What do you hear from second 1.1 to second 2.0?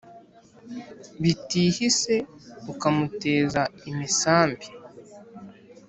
Biti ihi